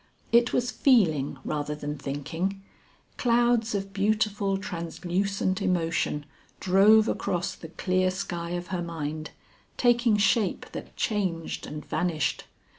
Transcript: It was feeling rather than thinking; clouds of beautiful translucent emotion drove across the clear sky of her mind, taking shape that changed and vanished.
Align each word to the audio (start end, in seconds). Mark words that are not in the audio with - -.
It 0.31 0.51
was 0.51 0.71
feeling 0.71 1.37
rather 1.45 1.75
than 1.75 1.95
thinking; 1.95 2.59
clouds 3.17 3.75
of 3.75 3.93
beautiful 3.93 4.57
translucent 4.57 5.61
emotion 5.61 6.25
drove 6.59 7.07
across 7.07 7.53
the 7.53 7.67
clear 7.69 8.09
sky 8.09 8.49
of 8.57 8.69
her 8.69 8.81
mind, 8.81 9.29
taking 9.77 10.17
shape 10.17 10.65
that 10.71 10.95
changed 10.95 11.67
and 11.67 11.85
vanished. 11.85 12.45